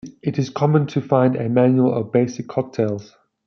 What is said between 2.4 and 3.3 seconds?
cocktails.